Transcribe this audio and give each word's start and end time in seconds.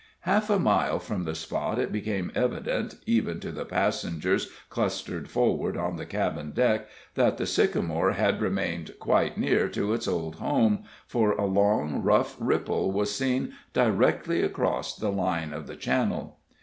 Half 0.21 0.49
a 0.49 0.57
mile 0.57 0.97
from 0.97 1.25
the 1.25 1.35
spot 1.35 1.77
it 1.77 1.91
became 1.91 2.31
evident, 2.33 2.95
even 3.05 3.39
to 3.41 3.51
the 3.51 3.65
passengers 3.65 4.49
clustered 4.67 5.29
forward 5.29 5.77
on 5.77 5.95
the 5.95 6.07
cabin 6.07 6.53
deck, 6.53 6.87
that 7.13 7.37
the 7.37 7.45
sycamore 7.45 8.13
had 8.13 8.41
remained 8.41 8.95
quite 8.97 9.37
near 9.37 9.69
to 9.69 9.93
its 9.93 10.07
old 10.07 10.37
home, 10.37 10.85
for 11.05 11.33
a 11.33 11.45
long, 11.45 12.01
rough 12.01 12.35
ripple 12.39 12.91
was 12.91 13.15
seen 13.15 13.53
directly 13.73 14.41
across 14.41 14.95
the 14.95 15.11
line 15.11 15.53
of 15.53 15.67
the 15.67 15.75
channel. 15.75 16.39